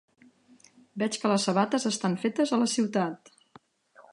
[1.03, 3.31] Veig que les sabates estan fetes a la ciutat.